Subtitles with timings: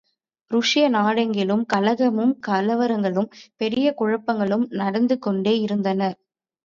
[0.51, 3.29] ருஷ்ய நாடெங்கிலும் கலகமும், கலவரங்களும்
[3.61, 6.01] பெரிய குழப்பங்களும் நடந்து கொண்டே இருந்தன!